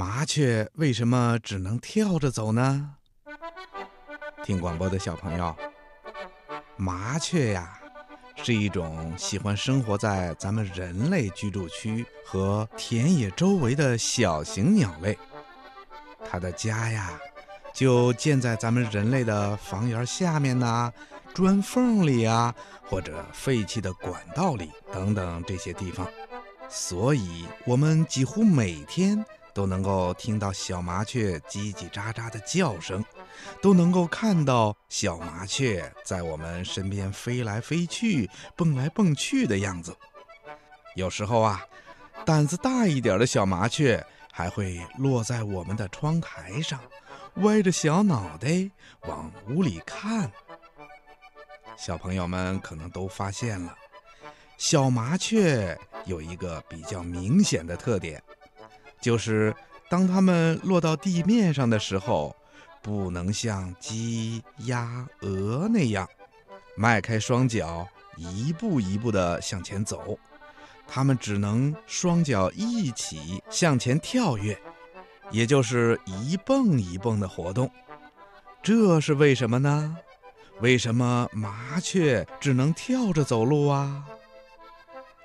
[0.00, 2.94] 麻雀为什么只能跳着走呢？
[4.42, 5.54] 听广播的小朋友，
[6.78, 7.78] 麻雀呀，
[8.42, 15.18] 是一种喜欢生活在咱们人类居住区和田野周围的小型鸟类。
[16.24, 17.20] 它的家呀，
[17.74, 20.90] 就建在咱们人类的房檐下面呐、
[21.34, 22.54] 砖缝里啊，
[22.88, 26.08] 或者废弃的管道里等等这些地方。
[26.70, 29.22] 所以，我们几乎每天。
[29.60, 33.04] 都能够听到小麻雀叽叽喳喳的叫声，
[33.60, 39.94] 都能够看到小麻雀在我们身边飞来飞去、蹦来蹦去的样子。
[40.94, 41.62] 有时候啊，
[42.24, 46.80] 胆子大一点的小麻雀还会落在我们的窗台上，
[47.42, 48.70] 歪着小脑袋
[49.02, 50.32] 往屋里看。
[51.76, 53.76] 小朋友们可能都发现了，
[54.56, 58.22] 小麻雀有一个比较明显的特点。
[59.00, 59.54] 就是
[59.88, 62.34] 当它们落到地面上的时候，
[62.82, 66.08] 不能像鸡、鸭、鹅那样
[66.76, 70.18] 迈开双脚，一步一步地向前走，
[70.86, 74.58] 它们只能双脚一起向前跳跃，
[75.30, 77.70] 也就是一蹦一蹦的活动。
[78.62, 79.96] 这是为什么呢？
[80.60, 84.04] 为什么麻雀只能跳着走路啊？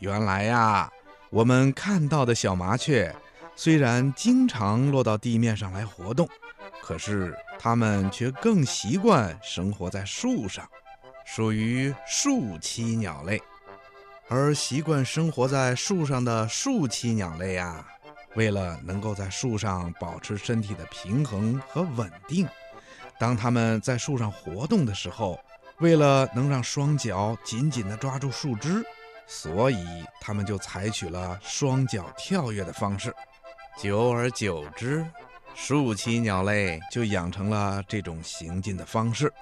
[0.00, 0.90] 原来呀，
[1.30, 3.14] 我们看到的小麻雀。
[3.54, 6.28] 虽然经常落到地面上来活动，
[6.82, 10.66] 可是它们却更习惯生活在树上，
[11.26, 13.40] 属于树栖鸟类。
[14.28, 17.86] 而习惯生活在树上的树栖鸟类啊，
[18.36, 22.48] 为了能够在树上保持身体的平衡和稳定，
[23.18, 25.38] 当它们在树上活动的时候，
[25.80, 28.84] 为了能让双脚紧紧地抓住树枝，
[29.26, 29.84] 所以
[30.20, 33.12] 它们就采取了双脚跳跃的方式。
[33.82, 35.06] 久而久之，
[35.54, 39.32] 树栖鸟类就养成了这种行进的方式，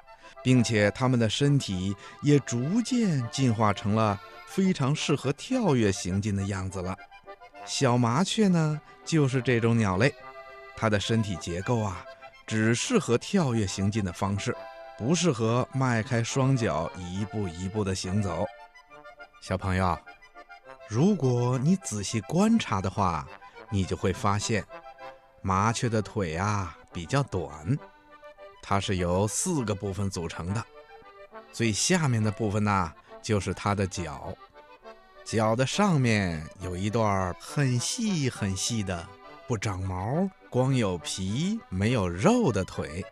[0.44, 1.92] 并且它们的身体
[2.22, 6.96] 也逐渐进化成了非常适合跳跃行进的样子了。
[7.66, 10.14] 小麻雀呢，就是这种鸟类，
[10.76, 12.04] 它的身体结构啊，
[12.46, 14.56] 只适合跳跃行进的方式，
[14.96, 18.46] 不适合迈开双脚一步一步的行走。
[19.42, 19.98] 小朋友，
[20.88, 23.26] 如果你仔细观察的话，
[23.70, 24.64] 你就会发现，
[25.42, 27.76] 麻雀的腿啊比较短，
[28.62, 30.64] 它是由四个部分组成的。
[31.52, 32.92] 最下面的部分呢，
[33.22, 34.34] 就是它的脚。
[35.24, 39.06] 脚的上面有一段很细很细的、
[39.46, 43.04] 不长毛、光有皮没有肉的腿，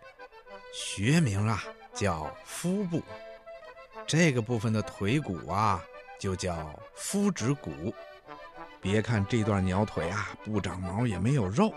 [0.72, 1.62] 学名啊
[1.95, 3.03] 叫肤部。
[4.06, 5.84] 这个部分的腿骨啊，
[6.19, 7.93] 就叫肤趾骨。
[8.87, 11.75] 别看这段鸟腿啊，不长毛也没有肉，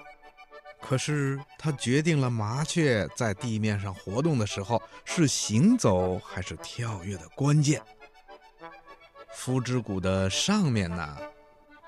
[0.79, 7.81] 可是它决定了麻雀在地面上活动的时候是行走还是跳跃的关键。
[9.33, 11.17] 肤趾骨的上面呢，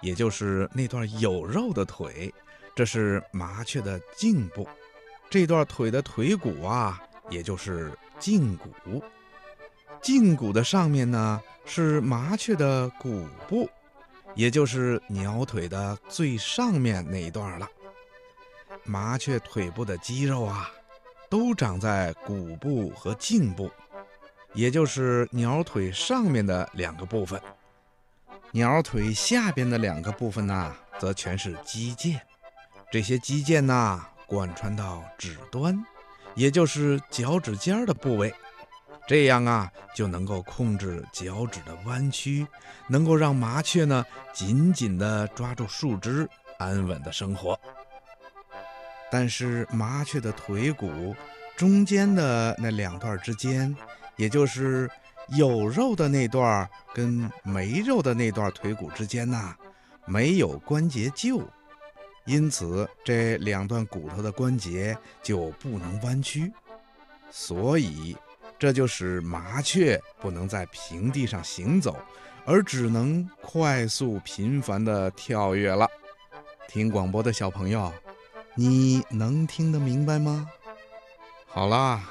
[0.01, 2.33] 也就是那段有肉的腿，
[2.75, 4.67] 这是麻雀的颈部。
[5.29, 6.99] 这段腿的腿骨啊，
[7.29, 9.03] 也就是胫骨。
[10.01, 13.69] 胫骨的上面呢，是麻雀的骨部。
[14.35, 17.67] 也就是鸟腿的最上面那一段了。
[18.83, 20.71] 麻雀腿部的肌肉啊，
[21.29, 23.69] 都长在骨部和颈部，
[24.53, 27.39] 也就是鸟腿上面的两个部分。
[28.51, 32.19] 鸟腿下边的两个部分呢，则全是肌腱。
[32.91, 35.85] 这些肌腱呢，贯穿到指端，
[36.35, 38.33] 也就是脚趾尖的部位。
[39.07, 42.47] 这样啊，就能够控制脚趾的弯曲，
[42.87, 47.59] 能够让麻雀呢紧紧地抓住树枝，安稳地生活。
[49.11, 51.13] 但是麻雀的腿骨
[51.57, 53.75] 中间的那两段之间，
[54.15, 54.89] 也就是
[55.29, 59.53] 有肉的那段跟没肉的那段腿骨之间呢，
[60.05, 61.43] 没有关节臼，
[62.25, 66.49] 因此这两段骨头的关节就不能弯曲，
[67.29, 68.15] 所以。
[68.61, 71.97] 这就使麻雀不能在平地上行走，
[72.45, 75.89] 而只能快速频繁地跳跃了。
[76.67, 77.91] 听广播的小朋友，
[78.53, 80.47] 你能听得明白吗？
[81.47, 82.03] 好啦，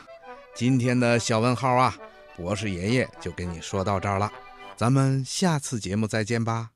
[0.52, 1.96] 今天的小问号啊，
[2.36, 4.32] 博士爷爷就跟你说到这儿了，
[4.76, 6.70] 咱们下次节目再见吧。